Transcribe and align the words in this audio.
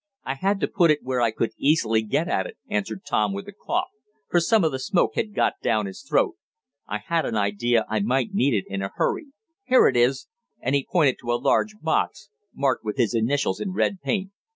"I 0.23 0.33
had 0.33 0.63
it 0.63 0.73
put 0.73 0.91
where 1.03 1.21
I 1.21 1.29
could 1.29 1.51
easily 1.59 2.01
get 2.01 2.27
at 2.27 2.47
it," 2.47 2.57
answered 2.67 3.05
Tom 3.05 3.33
with 3.33 3.47
a 3.47 3.51
cough, 3.51 3.89
for 4.31 4.39
some 4.39 4.63
of 4.63 4.71
the 4.71 4.79
smoke 4.79 5.11
had 5.13 5.35
got 5.35 5.61
down 5.61 5.85
his 5.85 6.01
throat. 6.01 6.37
"I 6.87 6.97
had 6.97 7.23
an 7.23 7.35
idea 7.35 7.85
I 7.87 7.99
might 7.99 8.33
need 8.33 8.55
it 8.55 8.65
in 8.67 8.81
a 8.81 8.89
hurry. 8.95 9.27
Here 9.65 9.87
it 9.87 9.95
is!" 9.95 10.27
and 10.59 10.73
he 10.73 10.87
pointed 10.91 11.17
to 11.19 11.31
a 11.31 11.35
large 11.39 11.75
box, 11.83 12.31
marked 12.51 12.83
with 12.83 12.97
his 12.97 13.13
initials 13.13 13.59
in 13.61 13.73
red 13.73 14.01
paint. 14.01 14.31